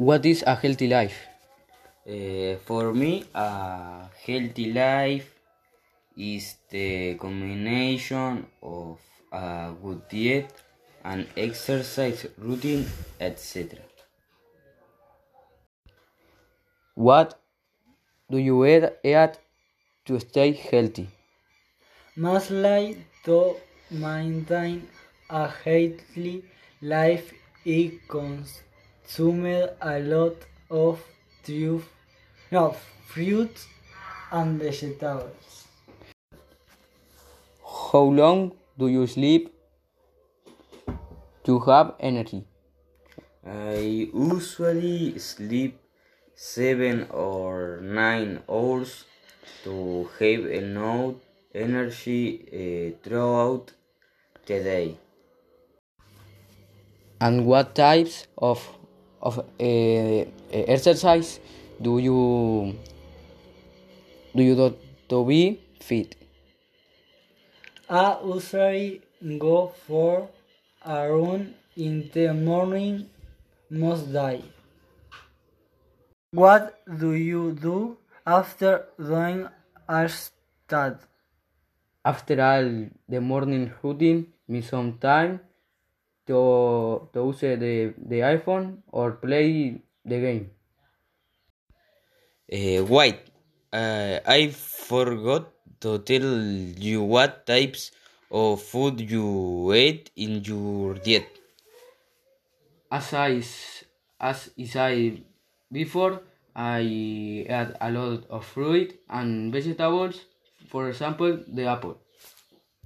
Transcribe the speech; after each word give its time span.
What 0.00 0.24
is 0.24 0.42
a 0.46 0.54
healthy 0.54 0.88
life? 0.88 1.28
Uh, 2.08 2.56
for 2.64 2.94
me, 2.94 3.22
a 3.34 4.08
healthy 4.26 4.72
life 4.72 5.28
is 6.16 6.56
the 6.70 7.16
combination 7.16 8.46
of 8.62 8.98
a 9.30 9.74
good 9.82 10.08
diet, 10.08 10.50
an 11.04 11.26
exercise 11.36 12.26
routine, 12.38 12.86
etc. 13.20 13.78
What 16.94 17.38
do 18.30 18.38
you 18.38 18.64
eat, 18.64 18.84
eat 19.04 19.38
to 20.06 20.18
stay 20.18 20.52
healthy? 20.52 21.08
Mostly 22.16 23.04
to 23.24 23.56
maintain 23.90 24.88
a 25.28 25.46
healthy 25.46 26.42
life, 26.80 27.34
I 27.66 28.00
consume 29.10 29.68
a 29.80 29.98
lot 29.98 30.36
of 30.70 31.02
truth, 31.44 31.84
no, 32.52 32.76
fruits 33.06 33.66
and 34.30 34.60
vegetables. 34.60 35.66
How 37.92 38.04
long 38.04 38.52
do 38.78 38.86
you 38.86 39.06
sleep 39.06 39.52
to 41.44 41.58
have 41.60 41.94
energy? 41.98 42.44
I 43.44 44.10
usually 44.14 45.18
sleep 45.18 45.80
seven 46.34 47.08
or 47.10 47.80
nine 47.82 48.42
hours 48.48 49.06
to 49.64 50.08
have 50.20 50.46
enough 50.46 51.14
energy 51.52 52.46
uh, 52.46 53.02
throughout 53.02 53.72
the 54.46 54.62
day. 54.62 54.98
And 57.20 57.44
what 57.44 57.74
types 57.74 58.26
of 58.38 58.79
of 59.20 59.38
uh, 59.38 60.24
exercise 60.50 61.40
do 61.80 61.98
you 61.98 62.76
do 64.34 64.42
you 64.42 64.54
do 64.54 64.76
to 65.08 65.24
be 65.24 65.60
fit? 65.80 66.16
I 67.88 68.18
usually 68.24 69.02
go 69.38 69.72
for 69.86 70.28
a 70.84 71.10
run 71.10 71.54
in 71.76 72.10
the 72.12 72.32
morning 72.32 73.10
most 73.68 74.12
day. 74.12 74.44
What 76.32 76.78
do 76.86 77.12
you 77.12 77.52
do 77.52 77.98
after 78.26 78.86
doing 78.96 79.48
a 79.88 80.08
stud? 80.08 81.00
After 82.04 82.40
all 82.40 82.86
the 83.08 83.20
morning 83.20 83.72
routine, 83.82 84.28
me 84.46 84.62
some 84.62 84.98
time 84.98 85.40
to 86.30 87.08
to 87.12 87.20
use 87.28 87.40
the, 87.40 87.94
the 87.98 88.20
iPhone 88.36 88.82
or 88.88 89.12
play 89.24 89.82
the 90.04 90.18
game. 90.26 90.50
Uh, 92.52 92.84
wait, 92.84 93.18
uh, 93.72 94.18
I 94.26 94.50
forgot 94.50 95.52
to 95.80 95.98
tell 96.00 96.26
you 96.86 97.02
what 97.02 97.46
types 97.46 97.92
of 98.30 98.62
food 98.62 99.00
you 99.00 99.72
eat 99.74 100.10
in 100.16 100.42
your 100.44 100.94
diet. 100.94 101.26
As 102.90 103.12
I 103.14 103.42
as 104.20 104.50
I 104.58 104.64
said 104.66 105.24
before, 105.72 106.22
I 106.54 107.44
add 107.48 107.76
a 107.80 107.90
lot 107.90 108.26
of 108.30 108.44
fruit 108.46 109.00
and 109.08 109.52
vegetables. 109.52 110.26
For 110.68 110.88
example, 110.88 111.42
the 111.48 111.64
apple. 111.64 112.00